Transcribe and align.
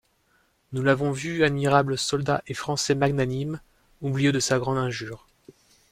Nous 0.73 0.81
l'avons 0.81 1.11
vu 1.11 1.43
admirable 1.43 1.95
soldat 1.95 2.41
et 2.47 2.55
Français 2.55 2.95
magnanime, 2.95 3.61
oublieux 4.01 4.31
de 4.31 4.39
sa 4.39 4.57
grande 4.57 4.79
injure. 4.79 5.27